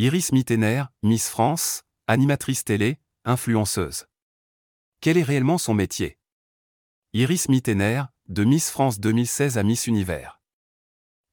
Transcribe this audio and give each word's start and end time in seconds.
Iris 0.00 0.30
Mittener, 0.30 0.84
Miss 1.02 1.28
France, 1.28 1.82
animatrice 2.06 2.62
télé, 2.62 3.00
influenceuse. 3.24 4.06
Quel 5.00 5.18
est 5.18 5.24
réellement 5.24 5.58
son 5.58 5.74
métier? 5.74 6.20
Iris 7.14 7.48
Mittener, 7.48 8.04
de 8.28 8.44
Miss 8.44 8.70
France 8.70 9.00
2016 9.00 9.58
à 9.58 9.64
Miss 9.64 9.88
Univers. 9.88 10.40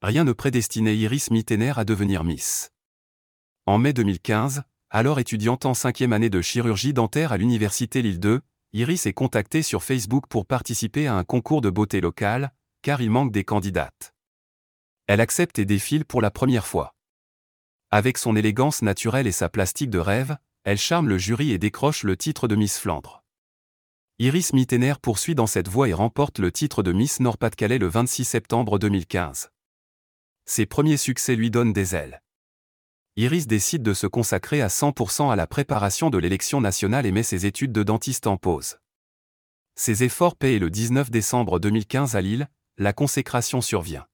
Rien 0.01 0.23
ne 0.23 0.33
prédestinait 0.33 0.97
Iris 0.97 1.29
Mittener 1.29 1.73
à 1.77 1.85
devenir 1.85 2.23
Miss. 2.23 2.71
En 3.67 3.77
mai 3.77 3.93
2015, 3.93 4.63
alors 4.89 5.19
étudiante 5.19 5.67
en 5.67 5.75
cinquième 5.75 6.11
année 6.11 6.31
de 6.31 6.41
chirurgie 6.41 6.91
dentaire 6.91 7.33
à 7.33 7.37
l'Université 7.37 8.01
Lille 8.01 8.19
2, 8.19 8.41
Iris 8.73 9.05
est 9.05 9.13
contactée 9.13 9.61
sur 9.61 9.83
Facebook 9.83 10.25
pour 10.27 10.47
participer 10.47 11.05
à 11.05 11.13
un 11.13 11.23
concours 11.23 11.61
de 11.61 11.69
beauté 11.69 12.01
locale, 12.01 12.51
car 12.81 12.99
il 12.99 13.11
manque 13.11 13.31
des 13.31 13.43
candidates. 13.43 14.15
Elle 15.05 15.21
accepte 15.21 15.59
et 15.59 15.65
défile 15.65 16.03
pour 16.03 16.19
la 16.19 16.31
première 16.31 16.65
fois. 16.65 16.94
Avec 17.91 18.17
son 18.17 18.35
élégance 18.35 18.81
naturelle 18.81 19.27
et 19.27 19.31
sa 19.31 19.49
plastique 19.49 19.89
de 19.89 19.99
rêve, 19.99 20.37
elle 20.63 20.77
charme 20.77 21.07
le 21.07 21.17
jury 21.17 21.51
et 21.51 21.57
décroche 21.57 22.03
le 22.03 22.17
titre 22.17 22.47
de 22.47 22.55
Miss 22.55 22.79
Flandre. 22.79 23.23
Iris 24.17 24.53
Mittener 24.53 24.95
poursuit 25.01 25.35
dans 25.35 25.47
cette 25.47 25.67
voie 25.67 25.89
et 25.89 25.93
remporte 25.93 26.39
le 26.39 26.51
titre 26.51 26.83
de 26.83 26.91
Miss 26.91 27.19
Nord-Pas-de-Calais 27.19 27.77
le 27.77 27.87
26 27.87 28.25
septembre 28.25 28.79
2015. 28.79 29.51
Ses 30.45 30.65
premiers 30.65 30.97
succès 30.97 31.35
lui 31.35 31.51
donnent 31.51 31.73
des 31.73 31.95
ailes. 31.95 32.21
Iris 33.17 33.45
décide 33.45 33.83
de 33.83 33.93
se 33.93 34.07
consacrer 34.07 34.61
à 34.61 34.67
100% 34.67 35.31
à 35.31 35.35
la 35.35 35.47
préparation 35.47 36.09
de 36.09 36.17
l'élection 36.17 36.61
nationale 36.61 37.05
et 37.05 37.11
met 37.11 37.23
ses 37.23 37.45
études 37.45 37.71
de 37.71 37.83
dentiste 37.83 38.25
en 38.27 38.37
pause. 38.37 38.77
Ses 39.75 40.03
efforts 40.03 40.35
paient 40.35 40.59
le 40.59 40.69
19 40.69 41.11
décembre 41.11 41.59
2015 41.59 42.15
à 42.15 42.21
Lille, 42.21 42.49
la 42.77 42.93
consécration 42.93 43.61
survient. 43.61 44.05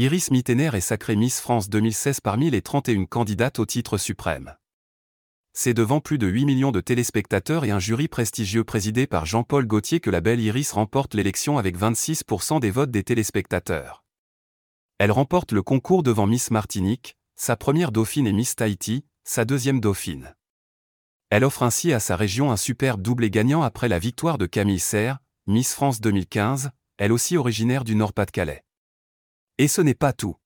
Iris 0.00 0.30
Mittener 0.30 0.70
est 0.74 0.80
sacrée 0.80 1.16
Miss 1.16 1.40
France 1.40 1.68
2016 1.70 2.20
parmi 2.20 2.50
les 2.50 2.62
31 2.62 3.06
candidates 3.06 3.58
au 3.58 3.66
titre 3.66 3.98
suprême. 3.98 4.54
C'est 5.52 5.74
devant 5.74 5.98
plus 5.98 6.18
de 6.18 6.28
8 6.28 6.44
millions 6.44 6.70
de 6.70 6.80
téléspectateurs 6.80 7.64
et 7.64 7.72
un 7.72 7.80
jury 7.80 8.06
prestigieux 8.06 8.62
présidé 8.62 9.08
par 9.08 9.26
Jean-Paul 9.26 9.66
Gaultier 9.66 9.98
que 9.98 10.10
la 10.10 10.20
belle 10.20 10.38
Iris 10.38 10.70
remporte 10.70 11.14
l'élection 11.14 11.58
avec 11.58 11.76
26% 11.76 12.60
des 12.60 12.70
votes 12.70 12.92
des 12.92 13.02
téléspectateurs. 13.02 14.04
Elle 14.98 15.10
remporte 15.10 15.50
le 15.50 15.64
concours 15.64 16.04
devant 16.04 16.28
Miss 16.28 16.52
Martinique, 16.52 17.16
sa 17.34 17.56
première 17.56 17.90
dauphine 17.90 18.28
et 18.28 18.32
Miss 18.32 18.54
Tahiti, 18.54 19.04
sa 19.24 19.44
deuxième 19.44 19.80
dauphine. 19.80 20.32
Elle 21.30 21.42
offre 21.42 21.64
ainsi 21.64 21.92
à 21.92 21.98
sa 21.98 22.14
région 22.14 22.52
un 22.52 22.56
superbe 22.56 23.02
doublé 23.02 23.30
gagnant 23.30 23.62
après 23.62 23.88
la 23.88 23.98
victoire 23.98 24.38
de 24.38 24.46
Camille 24.46 24.78
Serre, 24.78 25.18
Miss 25.48 25.74
France 25.74 26.00
2015, 26.00 26.70
elle 26.98 27.10
aussi 27.10 27.36
originaire 27.36 27.82
du 27.82 27.96
Nord-Pas-de-Calais. 27.96 28.62
Et 29.60 29.66
ce 29.66 29.80
n'est 29.80 29.94
pas 29.94 30.12
tout. 30.12 30.36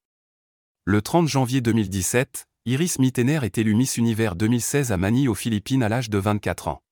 Le 0.87 1.03
30 1.03 1.29
janvier 1.29 1.61
2017, 1.61 2.49
Iris 2.65 2.99
Mittener 2.99 3.41
est 3.43 3.59
élue 3.59 3.75
Miss 3.75 3.99
Univers 3.99 4.35
2016 4.37 4.91
à 4.91 4.97
Manille 4.97 5.29
aux 5.29 5.35
Philippines 5.35 5.83
à 5.83 5.91
l'âge 5.91 6.09
de 6.09 6.17
24 6.17 6.69
ans. 6.69 6.83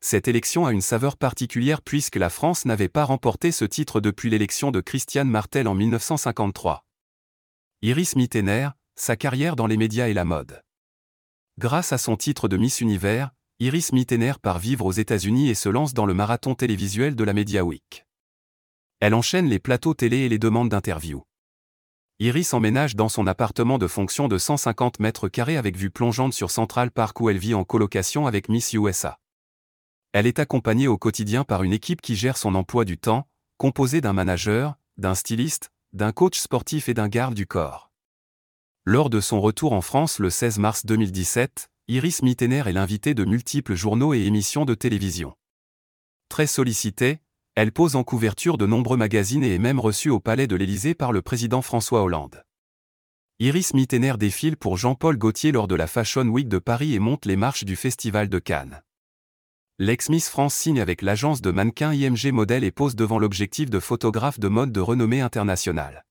Cette 0.00 0.26
élection 0.26 0.66
a 0.66 0.72
une 0.72 0.80
saveur 0.80 1.16
particulière 1.16 1.80
puisque 1.80 2.16
la 2.16 2.28
France 2.28 2.64
n'avait 2.64 2.88
pas 2.88 3.04
remporté 3.04 3.52
ce 3.52 3.64
titre 3.64 4.00
depuis 4.00 4.30
l'élection 4.30 4.72
de 4.72 4.80
Christiane 4.80 5.30
Martel 5.30 5.68
en 5.68 5.76
1953. 5.76 6.84
Iris 7.82 8.16
Mittener, 8.16 8.70
sa 8.96 9.14
carrière 9.14 9.54
dans 9.54 9.68
les 9.68 9.76
médias 9.76 10.08
et 10.08 10.14
la 10.14 10.24
mode. 10.24 10.64
Grâce 11.56 11.92
à 11.92 11.98
son 11.98 12.16
titre 12.16 12.48
de 12.48 12.56
Miss 12.56 12.80
Univers, 12.80 13.30
Iris 13.60 13.92
Mittener 13.92 14.32
part 14.42 14.58
vivre 14.58 14.86
aux 14.86 14.92
États-Unis 14.92 15.50
et 15.50 15.54
se 15.54 15.68
lance 15.68 15.94
dans 15.94 16.06
le 16.06 16.14
marathon 16.14 16.56
télévisuel 16.56 17.14
de 17.14 17.22
la 17.22 17.32
Media 17.32 17.64
Week. 17.64 18.06
Elle 18.98 19.14
enchaîne 19.14 19.48
les 19.48 19.60
plateaux 19.60 19.94
télé 19.94 20.18
et 20.18 20.28
les 20.28 20.40
demandes 20.40 20.70
d'interview. 20.70 21.27
Iris 22.20 22.52
emménage 22.52 22.96
dans 22.96 23.08
son 23.08 23.28
appartement 23.28 23.78
de 23.78 23.86
fonction 23.86 24.26
de 24.26 24.38
150 24.38 24.98
mètres 24.98 25.28
carrés 25.28 25.56
avec 25.56 25.76
vue 25.76 25.90
plongeante 25.90 26.32
sur 26.32 26.50
Central 26.50 26.90
Park 26.90 27.20
où 27.20 27.30
elle 27.30 27.38
vit 27.38 27.54
en 27.54 27.62
colocation 27.62 28.26
avec 28.26 28.48
Miss 28.48 28.72
USA. 28.72 29.20
Elle 30.12 30.26
est 30.26 30.40
accompagnée 30.40 30.88
au 30.88 30.98
quotidien 30.98 31.44
par 31.44 31.62
une 31.62 31.72
équipe 31.72 32.00
qui 32.00 32.16
gère 32.16 32.36
son 32.36 32.56
emploi 32.56 32.84
du 32.84 32.98
temps, 32.98 33.28
composée 33.56 34.00
d'un 34.00 34.14
manager, 34.14 34.74
d'un 34.96 35.14
styliste, 35.14 35.70
d'un 35.92 36.10
coach 36.10 36.40
sportif 36.40 36.88
et 36.88 36.94
d'un 36.94 37.06
garde 37.06 37.34
du 37.34 37.46
corps. 37.46 37.92
Lors 38.84 39.10
de 39.10 39.20
son 39.20 39.40
retour 39.40 39.72
en 39.72 39.80
France 39.80 40.18
le 40.18 40.28
16 40.28 40.58
mars 40.58 40.86
2017, 40.86 41.70
Iris 41.86 42.22
Mittener 42.22 42.64
est 42.66 42.72
l'invitée 42.72 43.14
de 43.14 43.24
multiples 43.24 43.76
journaux 43.76 44.12
et 44.12 44.22
émissions 44.22 44.64
de 44.64 44.74
télévision. 44.74 45.36
Très 46.28 46.48
sollicitée, 46.48 47.20
elle 47.58 47.72
pose 47.72 47.96
en 47.96 48.04
couverture 48.04 48.56
de 48.56 48.66
nombreux 48.66 48.96
magazines 48.96 49.42
et 49.42 49.56
est 49.56 49.58
même 49.58 49.80
reçue 49.80 50.10
au 50.10 50.20
palais 50.20 50.46
de 50.46 50.54
l'Élysée 50.54 50.94
par 50.94 51.10
le 51.10 51.22
président 51.22 51.60
François 51.60 52.04
Hollande. 52.04 52.44
Iris 53.40 53.74
Mittener 53.74 54.12
défile 54.16 54.56
pour 54.56 54.76
Jean-Paul 54.76 55.18
Gaultier 55.18 55.50
lors 55.50 55.66
de 55.66 55.74
la 55.74 55.88
Fashion 55.88 56.28
Week 56.28 56.48
de 56.48 56.60
Paris 56.60 56.94
et 56.94 57.00
monte 57.00 57.26
les 57.26 57.34
marches 57.34 57.64
du 57.64 57.74
Festival 57.74 58.28
de 58.28 58.38
Cannes. 58.38 58.80
L'ex-Miss 59.80 60.28
France 60.28 60.54
signe 60.54 60.80
avec 60.80 61.02
l'agence 61.02 61.42
de 61.42 61.50
mannequins 61.50 61.92
IMG 61.92 62.30
Model 62.30 62.62
et 62.62 62.70
pose 62.70 62.94
devant 62.94 63.18
l'objectif 63.18 63.68
de 63.70 63.80
photographe 63.80 64.38
de 64.38 64.46
mode 64.46 64.70
de 64.70 64.78
renommée 64.78 65.20
internationale. 65.20 66.04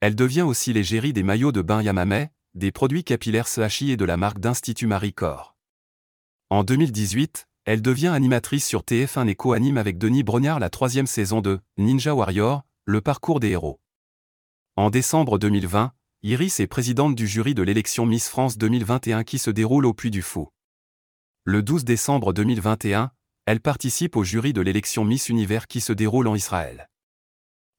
Elle 0.00 0.14
devient 0.14 0.42
aussi 0.42 0.74
l'égérie 0.74 1.14
des 1.14 1.22
maillots 1.22 1.52
de 1.52 1.62
bain 1.62 1.80
Yamame, 1.80 2.28
des 2.54 2.70
produits 2.70 3.04
capillaires 3.04 3.48
Sachi 3.48 3.92
et 3.92 3.96
de 3.96 4.04
la 4.04 4.18
marque 4.18 4.40
d'Institut 4.40 4.88
Marie 4.88 5.14
Corps. 5.14 5.56
En 6.50 6.64
2018, 6.64 7.46
elle 7.64 7.82
devient 7.82 8.08
animatrice 8.08 8.66
sur 8.66 8.82
TF1 8.82 9.28
et 9.28 9.34
co-anime 9.34 9.78
avec 9.78 9.98
Denis 9.98 10.22
Brognard 10.22 10.58
la 10.58 10.70
troisième 10.70 11.06
saison 11.06 11.40
de 11.40 11.60
Ninja 11.76 12.14
Warrior, 12.14 12.64
le 12.84 13.00
parcours 13.00 13.40
des 13.40 13.50
héros. 13.50 13.80
En 14.76 14.90
décembre 14.90 15.38
2020, 15.38 15.92
Iris 16.22 16.60
est 16.60 16.66
présidente 16.66 17.14
du 17.14 17.26
jury 17.26 17.54
de 17.54 17.62
l'élection 17.62 18.06
Miss 18.06 18.28
France 18.28 18.56
2021 18.58 19.24
qui 19.24 19.38
se 19.38 19.50
déroule 19.50 19.86
au 19.86 19.94
Puy 19.94 20.10
du 20.10 20.22
Fou. 20.22 20.48
Le 21.44 21.62
12 21.62 21.84
décembre 21.84 22.32
2021, 22.32 23.10
elle 23.46 23.60
participe 23.60 24.16
au 24.16 24.24
jury 24.24 24.52
de 24.52 24.60
l'élection 24.60 25.04
Miss 25.04 25.28
Univers 25.28 25.66
qui 25.66 25.80
se 25.80 25.92
déroule 25.92 26.28
en 26.28 26.34
Israël. 26.34 26.88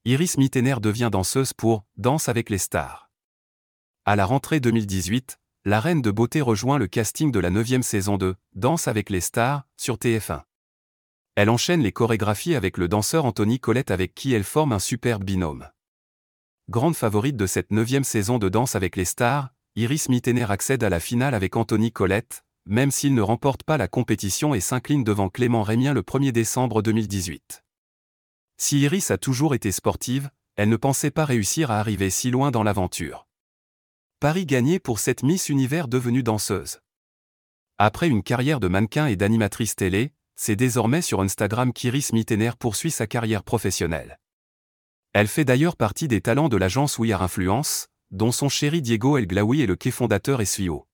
Iris 0.05 0.37
Mittener 0.37 0.75
devient 0.81 1.09
danseuse 1.11 1.53
pour 1.53 1.85
Danse 1.97 2.29
avec 2.29 2.49
les 2.49 2.57
stars. 2.57 3.09
À 4.05 4.15
la 4.15 4.25
rentrée 4.25 4.59
2018, 4.59 5.39
la 5.63 5.79
reine 5.79 6.01
de 6.01 6.09
beauté 6.09 6.41
rejoint 6.41 6.79
le 6.79 6.87
casting 6.87 7.31
de 7.31 7.39
la 7.39 7.51
neuvième 7.51 7.83
saison 7.83 8.17
de 8.17 8.35
Danse 8.53 8.87
avec 8.87 9.11
les 9.11 9.21
stars 9.21 9.67
sur 9.77 9.97
TF1. 9.97 10.41
Elle 11.35 11.51
enchaîne 11.51 11.81
les 11.81 11.91
chorégraphies 11.91 12.55
avec 12.55 12.79
le 12.79 12.87
danseur 12.87 13.25
Anthony 13.25 13.59
Colette 13.59 13.91
avec 13.91 14.15
qui 14.15 14.33
elle 14.33 14.43
forme 14.43 14.73
un 14.73 14.79
superbe 14.79 15.23
binôme. 15.23 15.69
Grande 16.69 16.95
favorite 16.95 17.37
de 17.37 17.45
cette 17.45 17.71
neuvième 17.71 18.03
saison 18.03 18.39
de 18.39 18.49
Danse 18.49 18.75
avec 18.75 18.95
les 18.95 19.05
stars, 19.05 19.49
Iris 19.75 20.09
Mittener 20.09 20.49
accède 20.49 20.83
à 20.83 20.89
la 20.89 20.99
finale 20.99 21.35
avec 21.35 21.55
Anthony 21.55 21.91
Colette, 21.91 22.43
même 22.65 22.89
s'il 22.89 23.13
ne 23.13 23.21
remporte 23.21 23.61
pas 23.61 23.77
la 23.77 23.87
compétition 23.87 24.55
et 24.55 24.61
s'incline 24.61 25.03
devant 25.03 25.29
Clément 25.29 25.61
Rémien 25.61 25.93
le 25.93 26.01
1er 26.01 26.31
décembre 26.31 26.81
2018. 26.81 27.63
Si 28.57 28.79
Iris 28.79 29.11
a 29.11 29.19
toujours 29.19 29.53
été 29.53 29.71
sportive, 29.71 30.31
elle 30.55 30.69
ne 30.69 30.75
pensait 30.75 31.11
pas 31.11 31.25
réussir 31.25 31.69
à 31.69 31.79
arriver 31.79 32.09
si 32.09 32.31
loin 32.31 32.49
dans 32.49 32.63
l'aventure. 32.63 33.27
Paris 34.21 34.45
gagné 34.45 34.77
pour 34.77 34.99
cette 34.99 35.23
Miss 35.23 35.49
Univers 35.49 35.87
devenue 35.87 36.21
danseuse. 36.21 36.77
Après 37.79 38.07
une 38.07 38.21
carrière 38.21 38.59
de 38.59 38.67
mannequin 38.67 39.07
et 39.07 39.15
d'animatrice 39.15 39.75
télé, 39.75 40.13
c'est 40.35 40.55
désormais 40.55 41.01
sur 41.01 41.21
Instagram 41.21 41.73
qu'Iris 41.73 42.11
Mittener 42.13 42.51
poursuit 42.59 42.91
sa 42.91 43.07
carrière 43.07 43.43
professionnelle. 43.43 44.19
Elle 45.13 45.27
fait 45.27 45.43
d'ailleurs 45.43 45.75
partie 45.75 46.07
des 46.07 46.21
talents 46.21 46.49
de 46.49 46.57
l'agence 46.57 46.99
We 46.99 47.11
Are 47.13 47.23
Influence, 47.23 47.87
dont 48.11 48.31
son 48.31 48.47
chéri 48.47 48.83
Diego 48.83 49.17
El 49.17 49.25
Glaoui 49.25 49.61
est 49.61 49.65
le 49.65 49.75
quai 49.75 49.89
fondateur 49.89 50.39
et 50.39 50.45
CEO. 50.45 50.87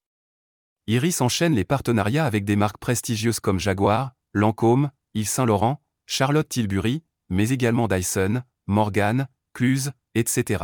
Iris 0.87 1.19
enchaîne 1.19 1.53
les 1.53 1.65
partenariats 1.65 2.25
avec 2.25 2.45
des 2.45 2.55
marques 2.55 2.79
prestigieuses 2.79 3.41
comme 3.41 3.59
Jaguar, 3.59 4.13
Lancôme, 4.31 4.89
Yves 5.15 5.27
Saint 5.27 5.45
Laurent, 5.45 5.83
Charlotte 6.05 6.47
Tilbury, 6.47 7.03
mais 7.27 7.49
également 7.49 7.89
Dyson, 7.89 8.43
Morgan, 8.67 9.27
Cluse, 9.51 9.91
etc. 10.15 10.63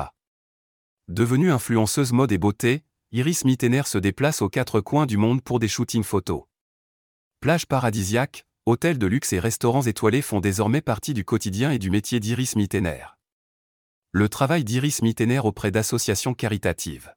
Devenue 1.09 1.51
influenceuse 1.51 2.13
mode 2.13 2.31
et 2.31 2.37
beauté, 2.37 2.85
Iris 3.11 3.43
Mittener 3.43 3.83
se 3.85 3.97
déplace 3.97 4.41
aux 4.41 4.47
quatre 4.47 4.79
coins 4.79 5.05
du 5.05 5.17
monde 5.17 5.44
pour 5.44 5.59
des 5.59 5.67
shootings 5.67 6.01
photos. 6.01 6.44
Plages 7.41 7.65
paradisiaques, 7.65 8.45
hôtels 8.65 8.97
de 8.97 9.05
luxe 9.05 9.33
et 9.33 9.39
restaurants 9.39 9.81
étoilés 9.81 10.21
font 10.21 10.39
désormais 10.39 10.79
partie 10.79 11.13
du 11.13 11.25
quotidien 11.25 11.71
et 11.71 11.77
du 11.77 11.89
métier 11.89 12.21
d'Iris 12.21 12.55
Mittener. 12.55 13.03
Le 14.13 14.29
travail 14.29 14.63
d'Iris 14.63 15.01
Mittener 15.01 15.39
auprès 15.39 15.71
d'associations 15.71 16.33
caritatives. 16.33 17.13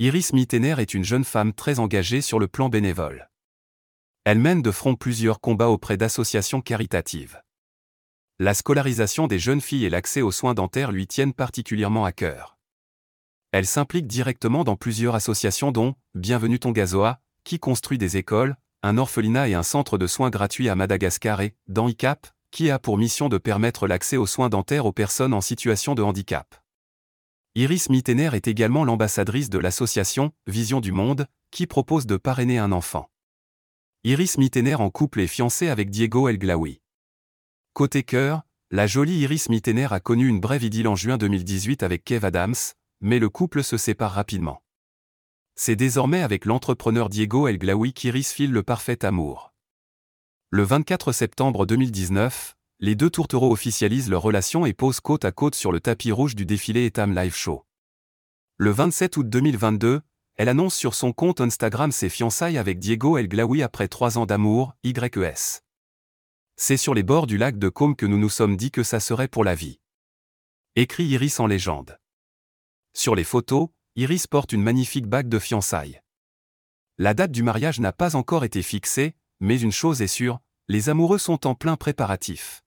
Iris 0.00 0.32
Mittener 0.32 0.74
est 0.78 0.92
une 0.92 1.04
jeune 1.04 1.24
femme 1.24 1.52
très 1.52 1.78
engagée 1.78 2.22
sur 2.22 2.40
le 2.40 2.48
plan 2.48 2.68
bénévole. 2.68 3.30
Elle 4.24 4.40
mène 4.40 4.62
de 4.62 4.70
front 4.72 4.96
plusieurs 4.96 5.40
combats 5.40 5.68
auprès 5.68 5.96
d'associations 5.96 6.60
caritatives. 6.60 7.40
La 8.40 8.52
scolarisation 8.52 9.28
des 9.28 9.38
jeunes 9.38 9.60
filles 9.60 9.84
et 9.84 9.90
l'accès 9.90 10.22
aux 10.22 10.32
soins 10.32 10.54
dentaires 10.54 10.90
lui 10.90 11.06
tiennent 11.06 11.34
particulièrement 11.34 12.04
à 12.04 12.10
cœur. 12.10 12.56
Elle 13.52 13.66
s'implique 13.66 14.06
directement 14.06 14.62
dans 14.62 14.76
plusieurs 14.76 15.16
associations 15.16 15.72
dont 15.72 15.96
Bienvenue 16.14 16.60
Tongazoa, 16.60 17.20
qui 17.42 17.58
construit 17.58 17.98
des 17.98 18.16
écoles, 18.16 18.56
un 18.84 18.96
orphelinat 18.96 19.48
et 19.48 19.54
un 19.54 19.64
centre 19.64 19.98
de 19.98 20.06
soins 20.06 20.30
gratuits 20.30 20.68
à 20.68 20.76
Madagascar 20.76 21.40
et, 21.40 21.56
dans 21.66 21.90
qui 22.52 22.70
a 22.70 22.78
pour 22.78 22.96
mission 22.96 23.28
de 23.28 23.38
permettre 23.38 23.88
l'accès 23.88 24.16
aux 24.16 24.26
soins 24.26 24.48
dentaires 24.48 24.86
aux 24.86 24.92
personnes 24.92 25.34
en 25.34 25.40
situation 25.40 25.96
de 25.96 26.02
handicap. 26.02 26.62
Iris 27.56 27.90
Mittener 27.90 28.30
est 28.34 28.46
également 28.46 28.84
l'ambassadrice 28.84 29.50
de 29.50 29.58
l'association 29.58 30.32
Vision 30.46 30.80
du 30.80 30.92
Monde, 30.92 31.26
qui 31.50 31.66
propose 31.66 32.06
de 32.06 32.16
parrainer 32.16 32.58
un 32.58 32.70
enfant. 32.70 33.10
Iris 34.04 34.38
Mittener 34.38 34.76
en 34.76 34.90
couple 34.90 35.20
et 35.20 35.26
fiancée 35.26 35.68
avec 35.68 35.90
Diego 35.90 36.28
El 36.28 36.38
Glaoui. 36.38 36.80
Côté 37.72 38.04
cœur, 38.04 38.42
la 38.70 38.86
jolie 38.86 39.18
Iris 39.18 39.48
Mittener 39.48 39.88
a 39.90 39.98
connu 39.98 40.28
une 40.28 40.38
brève 40.38 40.62
idylle 40.62 40.86
en 40.86 40.94
juin 40.94 41.18
2018 41.18 41.82
avec 41.82 42.04
Kev 42.04 42.24
Adams, 42.24 42.54
mais 43.00 43.18
le 43.18 43.28
couple 43.28 43.62
se 43.62 43.76
sépare 43.76 44.12
rapidement. 44.12 44.62
C'est 45.54 45.76
désormais 45.76 46.22
avec 46.22 46.46
l'entrepreneur 46.46 47.08
Diego 47.08 47.46
El 47.46 47.58
Glaoui 47.58 47.92
qu'Iris 47.92 48.32
file 48.32 48.52
le 48.52 48.62
parfait 48.62 49.04
amour. 49.04 49.52
Le 50.50 50.62
24 50.62 51.12
septembre 51.12 51.66
2019, 51.66 52.56
les 52.80 52.94
deux 52.94 53.10
tourtereaux 53.10 53.52
officialisent 53.52 54.08
leur 54.08 54.22
relation 54.22 54.64
et 54.64 54.72
posent 54.72 55.00
côte 55.00 55.24
à 55.24 55.32
côte 55.32 55.54
sur 55.54 55.70
le 55.70 55.80
tapis 55.80 56.12
rouge 56.12 56.34
du 56.34 56.46
défilé 56.46 56.86
Etam 56.86 57.14
Live 57.14 57.36
Show. 57.36 57.66
Le 58.56 58.70
27 58.70 59.18
août 59.18 59.28
2022, 59.28 60.00
elle 60.36 60.48
annonce 60.48 60.74
sur 60.74 60.94
son 60.94 61.12
compte 61.12 61.42
Instagram 61.42 61.92
ses 61.92 62.08
fiançailles 62.08 62.56
avec 62.56 62.78
Diego 62.78 63.18
El 63.18 63.28
Glaoui 63.28 63.62
après 63.62 63.88
trois 63.88 64.16
ans 64.16 64.24
d'amour, 64.26 64.74
YES. 64.82 65.60
C'est 66.56 66.78
sur 66.78 66.94
les 66.94 67.02
bords 67.02 67.26
du 67.26 67.36
lac 67.36 67.58
de 67.58 67.68
Côme 67.68 67.94
que 67.94 68.06
nous 68.06 68.18
nous 68.18 68.30
sommes 68.30 68.56
dit 68.56 68.70
que 68.70 68.82
ça 68.82 68.98
serait 68.98 69.28
pour 69.28 69.44
la 69.44 69.54
vie. 69.54 69.78
Écrit 70.74 71.04
Iris 71.04 71.38
en 71.38 71.46
légende. 71.46 71.99
Sur 73.00 73.14
les 73.14 73.24
photos, 73.24 73.68
Iris 73.96 74.26
porte 74.26 74.52
une 74.52 74.62
magnifique 74.62 75.06
bague 75.06 75.30
de 75.30 75.38
fiançailles. 75.38 76.02
La 76.98 77.14
date 77.14 77.30
du 77.30 77.42
mariage 77.42 77.80
n'a 77.80 77.94
pas 77.94 78.14
encore 78.14 78.44
été 78.44 78.60
fixée, 78.60 79.14
mais 79.40 79.58
une 79.58 79.72
chose 79.72 80.02
est 80.02 80.06
sûre, 80.06 80.38
les 80.68 80.90
amoureux 80.90 81.16
sont 81.16 81.46
en 81.46 81.54
plein 81.54 81.76
préparatif. 81.76 82.62